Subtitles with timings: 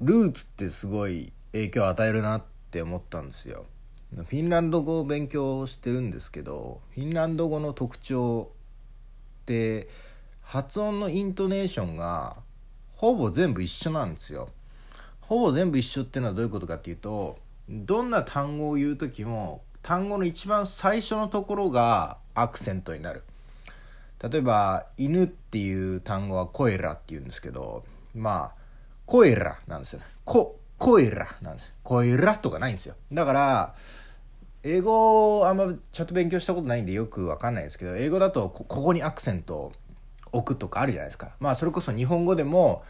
[0.00, 3.66] ルーツってすごい影響を与えるなって思ったんですよ。
[4.14, 8.50] フィンランド語を勉強してるんですけどフィンランド語の特徴
[9.42, 9.88] って
[10.40, 12.36] 発音のイントネーションが
[12.94, 14.48] ほぼ全部一緒なんですよ。
[15.20, 17.38] ほぼ全部一緒っていうのはどういうことかっていうと
[17.68, 23.24] どんな単語を言う時も単語の一番最初のところがアクセントになる。
[24.20, 27.84] 例えば「犬」っていう単語は「コエラ」っていうんですけど
[28.14, 28.57] まあ
[29.08, 30.00] 「コエラ」なんですよ。
[30.00, 31.72] ね「コ」コエラなんです。
[31.82, 32.94] コエラとかないんですよ。
[33.10, 33.74] だから
[34.62, 39.72] 英語あんまちゃんと勉強したことないんでよくわかんないですけど英語だとここにアクセントを
[40.30, 41.34] 置くとかあるじゃないですか。
[41.40, 42.84] まあそれこそ日本語でも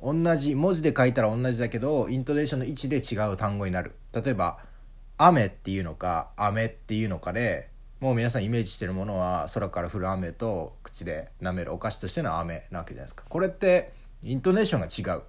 [0.00, 3.96] 同じ文字で書いたら同じだけどイントネーションの位置で違う単語になる。
[4.14, 4.58] 例えば
[5.18, 7.68] 「雨」っていうのか「雨」っていうのかで
[8.00, 13.24] もう皆さんイメージしてるものは空から降る雨と口で舐めるお菓子としての雨なわけじゃないですか。
[13.28, 15.22] これってイントネーションが違う。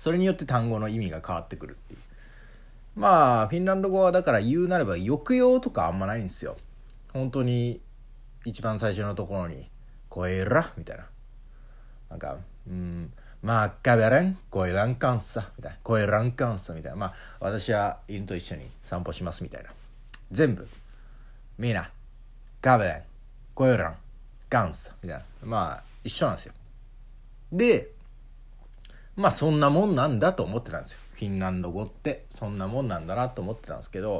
[0.00, 2.00] それによって単語の意味が変わってくるっていう。
[2.96, 6.56] まあフィンランド語はだから言うなれば抑揚とかあんまないんですよ。
[7.12, 7.82] 本当に
[8.46, 9.68] 一番最初のところに
[10.08, 11.04] 「こえら」みたいな。
[12.08, 15.78] なんかうんまあカベレンコエランカンサみたいな。
[15.82, 16.96] コエランカンサみたいな。
[16.96, 19.68] まあ私は犬と一緒に散歩しますみたいな。
[20.32, 20.66] 全部
[21.58, 21.90] みんな
[22.62, 23.02] カベレン
[23.52, 23.96] コエラン
[24.48, 25.24] カンサみたいな。
[25.42, 26.54] まあ一緒なんですよ。
[27.52, 27.99] で
[29.20, 34.14] まあそんなもんなんだと思ってたんですよフィンランド語ってそんなもんなんだなと思ってたんですけど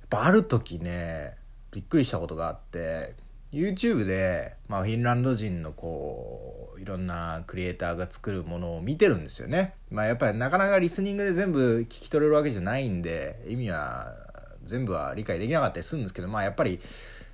[0.00, 1.36] やっぱある時ね
[1.70, 3.14] びっくりしたことがあって
[3.52, 9.74] YouTube で、まあ、フィンランド人のこういろんなクリエイターが作るものを見てるんですよね。
[9.90, 14.14] まあ、やっぱりなかなかリスニングで全部聞き取れるわけじゃないんで意味は
[14.64, 16.78] 全部は理解できなかったりするんですけど、まあ、やっぱり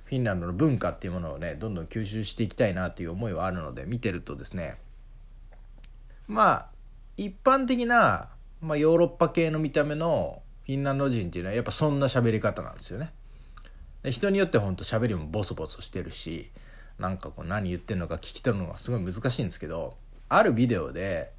[0.05, 4.77] フィンランドの文化っていうものをねどんどん吸収していきたいなという思いはあるので見てるとですね
[6.27, 6.67] まあ
[7.15, 8.29] 一般的な、
[8.61, 13.11] まあ、ヨーロッパ系の見た目のフィンランド人っていうのはやっぱそんな喋り方なんですよね。
[14.03, 16.51] で人によってほんと喋りもボソボソしてるし
[16.99, 19.95] なんかこう何言ってるのか聞き取るのがすごい難しいんですけど
[20.29, 21.31] あるビデオで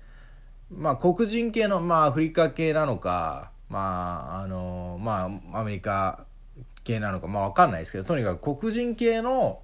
[0.71, 6.25] まあ黒人系のまあアフリカ系なのかまああのまあアメリカ
[6.85, 9.63] 系なのかまあ分かんないですけどとにかく黒人系の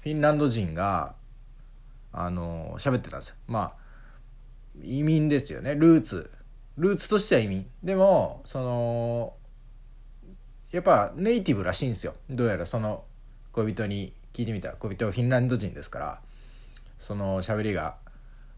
[0.00, 1.14] フィンランド人が
[2.12, 3.77] あの喋ってたんですよまあ
[4.82, 5.74] 移民ですよね。
[5.74, 6.30] ルーツ。
[6.76, 7.66] ルーツとしては移民。
[7.82, 9.34] でもその
[10.70, 12.14] やっぱネイティブらしいんですよ。
[12.30, 13.04] どうやらその
[13.52, 14.74] 恋人に聞いてみたら。
[14.74, 16.20] 恋人はフィンランド人ですから。
[16.98, 17.96] その喋りが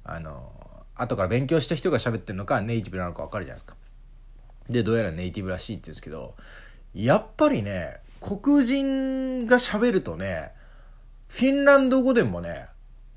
[0.05, 0.53] あの
[0.95, 3.77] 後から勉強した人が喋ってるのかネイティブなのか分かるじゃないですか。
[4.69, 6.35] でどうやらネイティブらしいって言うんですけど
[6.95, 10.53] やっぱりね黒人が喋るとね
[11.29, 12.67] フィンランド語でもね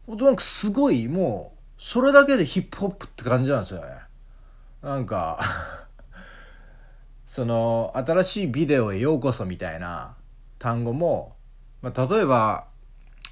[0.07, 3.87] なんかすごいもうそれだけでヒップホップって感じなんですよね。
[4.81, 5.37] なんか
[7.27, 10.15] その新しいビデオへようこそみたいな
[10.59, 11.35] 単語も、
[11.81, 12.67] まあ、例えば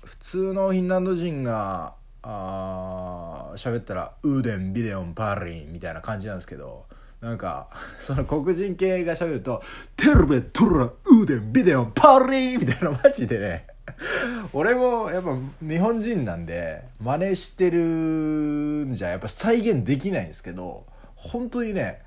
[0.03, 6.88] 普通のフィンランド人があ喋ったら「ウーデンビデオンパーリン」みたいな感じなんですけど
[7.22, 7.69] なんか
[8.00, 9.63] その黒人系が喋ると
[9.95, 13.68] 「テルベトラウーデンビデオンパーリン」みたいなマジでね。
[14.53, 20.85] 俺もやっぱ日本人なんで真似してるんじゃやっぱ再現できないんですけど
[21.16, 22.01] 本当にね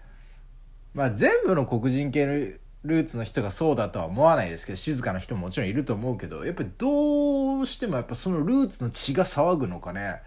[0.92, 10.20] まあ全部の黒人系のルーツの人がそうだとは思わないですけど静かな人ももちろんいると思うけどやっぱりどうしてもやっぱそのルーツの血が騒ぐのかね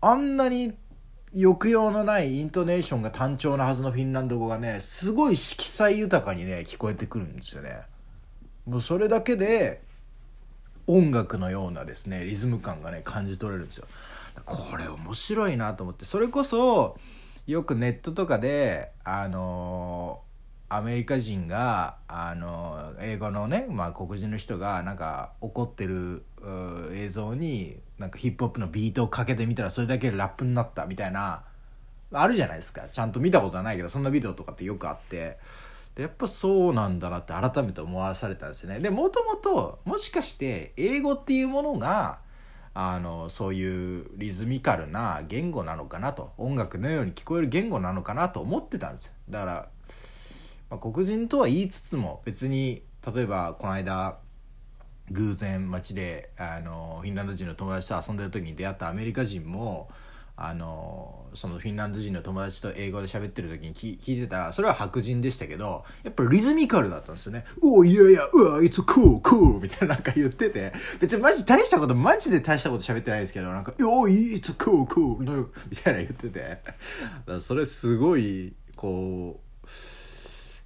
[0.00, 0.74] あんなに
[1.34, 7.80] 抑揚のないイントネーションが単調なはずのフィンランド語がねすごい色彩豊かにね聞こえてくるんですよね。
[8.66, 9.82] もうそれだけで
[10.86, 13.86] 音楽のようなですねリズム感がね感じ取れるんですよ。
[14.44, 16.04] これ面白いなと思って。
[16.04, 16.96] それこそ
[17.46, 20.22] よくネットとかであの
[20.68, 26.24] アメリカ人があの英語のね、まあ、黒人の人がなんか怒ってる
[26.94, 31.44] 映像になんかヒップホップのビートをかけてみたらそれだけラップになったみたいな
[32.10, 32.88] あるじゃないですか。
[32.90, 35.38] ちゃんと見たことはないけどそんなビデオとかってよくあって。
[35.96, 38.80] やっぱそうなんだなって改めて思わされたんですよね。
[38.80, 42.20] でもともともしかして英語っていうものが
[42.74, 49.68] あのそういうリズミカルな言語なのかなと音楽のように聞こえる言語なのかなと思ってたんですよだから、
[50.70, 52.82] まあ、黒人とは言いつつも別に
[53.14, 54.18] 例えばこの間
[55.10, 59.90] 偶然街であのフィンランド人の友達と遊んでる時に出会ったアメリカ人も
[60.36, 70.72] あのそのフィンランド人の友達と英語で喋ってる時に聞いてたらそれは白人でしたけどやっぱリズミカルだったんですよね「おいやいやうわ it's cool cool」みたいななんか言ってて。
[71.00, 75.18] 別にマジ大したことマジで大したこと喋ってないですけどなんか「おい it's cool cool」
[75.70, 76.62] みたいな言ってて。
[77.40, 79.68] それすごいこう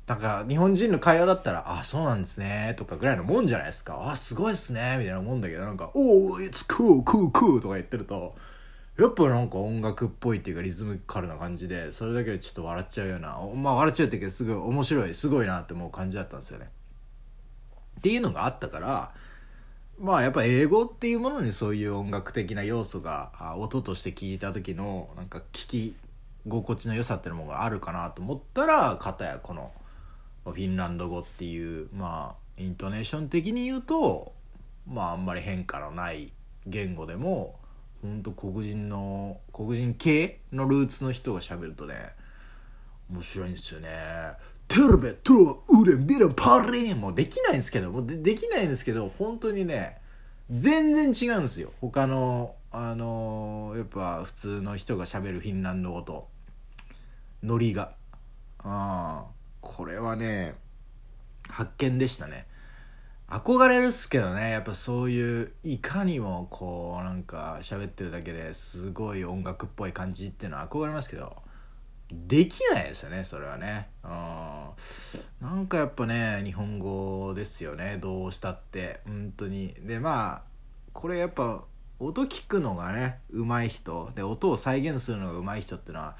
[0.07, 8.35] なんか日本人の会話だったら「あそうなんですね」とかぐらいのもんじゃないですか「あすごいっすね」みたいなもんだけどなんか「おお it's cool cool cool」とか言ってると
[8.99, 16.71] やっぱなんか音楽っぽいっていうかリズムカルな感じでそれだけでちょっと笑っちゃうようなまあ笑っちゃうっていうけどすごい面白いすごいなって思う感じだったんですよね。
[17.99, 19.13] っていうのがあったから
[19.99, 25.97] まあやっぱ英語っていうものにそういう音楽的な要素が音として聞いた時のなんか聞き
[26.49, 29.73] 心地の良さっていうのがあるかなと思ったら片やこの
[30.45, 34.33] フィンランド語っていうまあイントネーション的に言うと
[34.87, 36.33] まああんまり変化のない
[36.67, 37.59] 言語でも
[38.03, 41.95] ほんと黒人の黒人系のルーツの人が喋るとね
[43.11, 43.89] 面白いんですよね。
[44.69, 49.99] テレベトロウレビラパリンもうできないんですけどもうでできないんですけど本当にね
[50.51, 51.73] 全然違うんですよ。
[51.81, 56.29] 他のあのー、やっぱ普通の人がしゃべるフィンランド語と
[57.43, 57.93] ノリが。
[58.59, 59.25] あ
[59.61, 60.55] これはね
[61.49, 62.47] 発見でしたね。
[63.29, 64.51] 憧れるっすけどね。
[64.51, 71.37] やっぱそういういかにもこうなんか喋ってるだけですごい音楽っぽい感じっていうのは憧れますけど。
[72.09, 73.89] できないですよねそれはね。
[74.05, 74.11] うん。
[75.41, 77.99] なんかやっぱね日本語ですよね。
[78.01, 79.01] どうしたって。
[79.07, 79.75] 本当に。
[79.81, 80.43] でまあ
[80.93, 81.65] これやっぱ
[81.99, 84.13] 音聞くのがね上手い人。
[84.15, 86.17] で音を再現するのが上手い人っていうのは、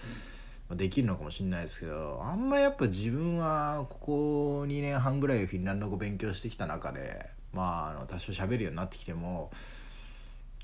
[0.75, 9.51] できるのかもしれないですけどあんまやっぱ自分はここ2年半ぐらいフィンランド語勉強してきた中でまああの多少喋るようになってきても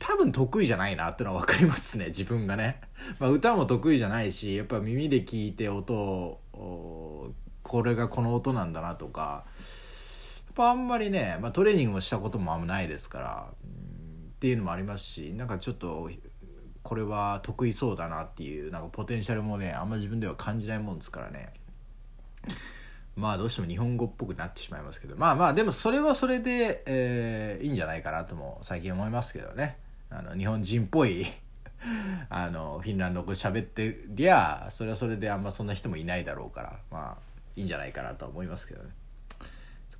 [0.00, 2.81] 多分得意じゃないなってのは分かりますね自分がね、
[3.20, 7.32] まあ、歌も得意じゃないしやっぱ耳で聞いて音を
[7.62, 9.44] これがこの音なんだなとか
[10.46, 16.10] やっぱあんまりね、まあ、トレーニングをしたこともあんまないですからっていうのもありますしなんかちょっと
[16.93, 21.49] これは得意そうだなっていうなんかポテンシャルもねあんま自分では感じないもんですからね。
[23.17, 25.17] まあどうしても日本語っぽくなってしまいますけど。
[25.17, 29.79] まあまあでもそれはそれで、えー、いいんじゃないかなとも最近思いますけどね。
[30.11, 31.25] あの日本人っぽい
[32.29, 37.17] あのフィンランド語喋ってりゃそれはそれであんまそんな人もいないだろうからまあ
[37.56, 38.91] いいんじゃないかなと思いますけどね。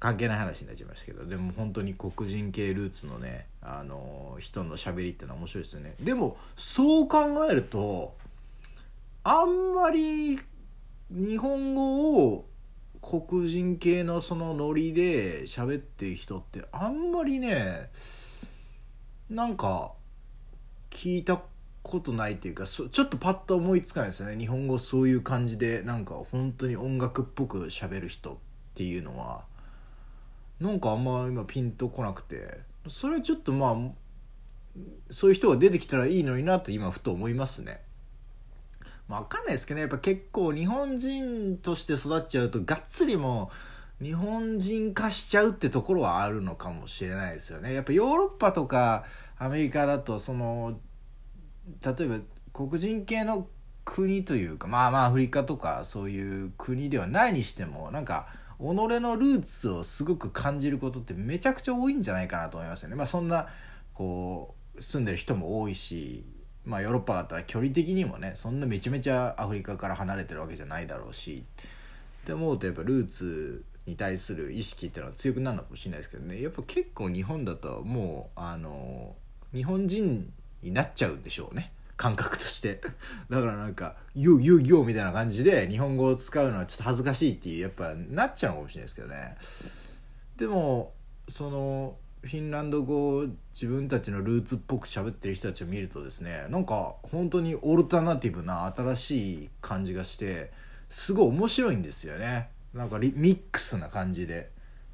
[0.03, 5.95] 関係ない話になっちゃいましたけどでも本当に黒人系ルーツのねあの人のしゃべりってのは面白いですよね。
[6.01, 8.17] でもそう考えると
[9.23, 10.41] あんまり
[11.09, 12.49] 日本語を
[13.01, 17.89] 黒人系のそのノリで喋ってる人ってあんまりね
[19.31, 19.93] なんか
[20.91, 21.41] 聞いた
[21.85, 24.37] ことないっていうかちょっとパッと思いつかないですよね。
[24.37, 28.37] 日本語そういう感じでなんか本当に音楽っぽく喋る人っ
[28.75, 29.52] ていうのは。
[30.61, 33.77] なんかあんま今ピンとこなくてそれちょっとまあ
[35.11, 37.83] そういう人が出てきたらいいのになと今ふと思いますね。
[39.09, 43.51] まあ、分かんないですけどねやっぱ結構日本人として育っちゃうとがっつりも
[44.01, 47.75] う日本人化しちゃうってところはあるのかもしれないですよね。
[47.75, 49.05] やっぱヨーロッパとか
[49.39, 50.79] アメリカだとその
[51.85, 52.19] 例えば
[52.53, 53.49] 黒人系の
[53.85, 58.29] 国というかまあまあアフリカとかそういう国ではないにしてもなんか
[58.59, 62.97] 己のルーツをすごく感じることってめちゃくちゃ多いんじゃないかなと思いますよね。
[62.97, 63.49] まあ、そんな
[63.95, 66.25] こう住んでる人も多いし、
[66.65, 71.45] まあ、ヨーロッパだったら距離的にもねそんなめちゃめちゃアフリカから離れてるわけじゃないだろうし
[72.23, 79.17] って思うとやっぱルーツに対する意識っていうのは強くなるのかもしれないですけどねやっぱ結構日本だともうあの
[79.53, 80.33] 日本人
[80.63, 81.73] になっちゃうんでしょうね。
[81.97, 82.81] 感覚として。
[83.31, 89.37] だからなんか「よよよ」みたいな感じで日本語を使うのはちょっと恥ずかしいっていうやっぱなっちゃうのかもしれないですけどね。
[90.37, 90.95] でも
[91.29, 100.53] そのフィンランド語を自分たちのルーツっぽく喋ってる人たちを見るとですねなんか本当にオルタナティブな新しい感じがして
[100.89, 102.51] すごい面白いんですよね。
[102.75, 104.51] なんかミックスな感じで。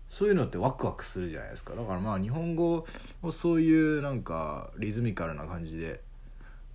[0.08, 1.74] そういうのってワクワクするじゃないですか。
[1.74, 2.86] だからまあ日本語
[3.22, 6.00] をそういうなんかリズミカルな感じで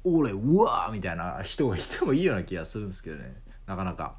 [0.04, 3.34] 俺うわーみたいな人がいてもいいような気がするんですけどね。
[3.66, 4.16] なかなか。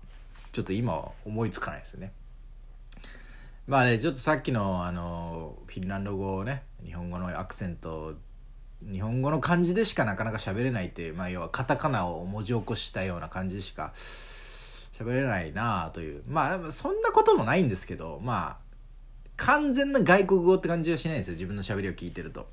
[0.52, 2.12] ちょっと今は思いつかないですよね。
[3.66, 8.14] まあねちょっとさっきのあのフィンランド語をね日本語のアクセント
[8.82, 16.22] 日本語の漢字でしかなかなか喋れないっていう、まあ、要はカタカナを文字起こしたような感じしか喋れないなあという。
[16.28, 18.64] まあそんなこともないんですけどまあ
[19.36, 22.48] 完全な外国語って感じはしないんですよ自分の喋りを聞いてると。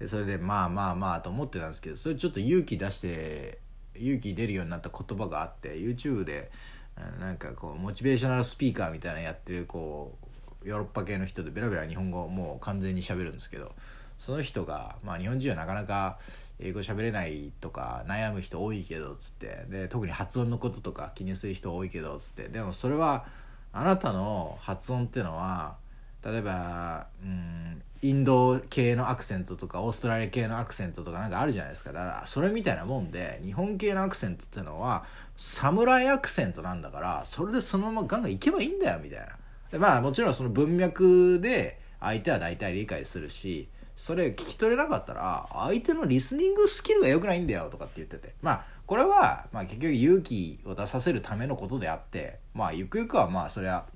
[0.00, 3.58] でそれでまあまあまあと思ってたんですけどそれちょっと勇気出して
[3.94, 6.50] 勇気出るようになった言葉があって YouTube で
[7.20, 10.16] なんかこうモチベーショナルスピーカーみたいなやってるこ
[10.64, 13.72] うヨーロッパ系の人でベラベラ日本語もう完全にしゃべるんですけど
[14.18, 16.18] その人が、まあ、日本人はなかなか
[16.58, 23.24] 英語喋れないとか悩む人多いけどっつってで特に発音のこととか気にする人多いけどっつってでもそれは
[23.72, 25.76] あなたの発音ってのは
[26.22, 31.92] 例えばうんインド系のアクセントとかオーストラリア系のアクセントとかなんかあるじゃないですか。
[31.92, 35.04] だからそれみたいなもんで日本系のアクセントっていうのは
[35.36, 39.26] 侍アクセントなんだからそれでそのままガンガンいけばいいんだよみたいな。
[39.72, 48.34] でまあもちろんその文脈で相手は大体理解するしそれ聞き取れなかったら相手のリスニングスキルが良くないんだよとかって言ってて。
[48.40, 53.86] まあこれはまあ結局勇気を出させるためのことであってまあゆくゆくはまあそれは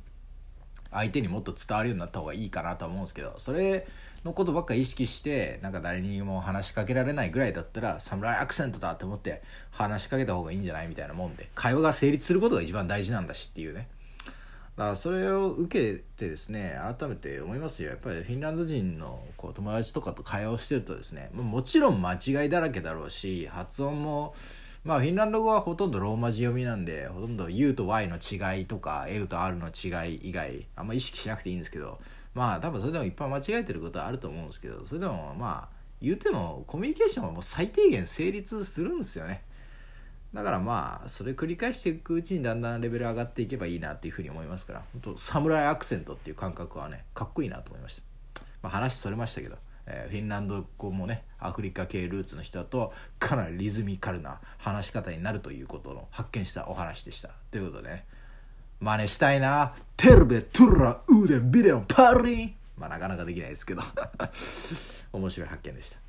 [0.94, 3.86] 相手にもっと伝わるようになった方がいいかなとは思うんですけどそれ
[4.24, 13.88] のことばっか意識してなんか誰にも話しかけられないぐらいだったら侍アクセントだって思って話しかけた方がいいんじゃないみたいなもんで会話が成立することが一番大事なんだしっていうね。
[14.76, 17.90] だからそれを受けてですね改めて思いますよ。
[17.90, 24.34] やっぱりフィンランド人のこう友達とかと会話をしてるとですねもちろん間違いだらけだろうし発音も
[24.84, 31.98] まあフィンランド語はほとんどローマ字読みなんでほとんど U と Y の違いとか L と R の違い以外あんま意識しなくていいんですけど
[32.34, 39.42] まあ多分それでもいっぱい間違えてることはあると思うんですけどそれでもまあ言うてもコミュニケーションはもう最低限成立するんですよね。
[40.34, 48.02] だからまあそれ繰り返していくうちにだんだんレベル上がっていけばいいなっていうふうに思いますから本当サムライアクセントっていう感覚はねかっこいいなと思いました、
[48.60, 49.56] まあ、話それましたけど。
[49.86, 58.04] えー、フィンランド語もねアフリカ系ルーツの人だとかなりリズミカルな話し方になるということの発見したお話でしたということでね
[58.80, 63.82] 真似したいなテルベトゥラウーデンビデオパリンまあなかなかできないですけど。
[65.12, 66.03] 面白い発見でした。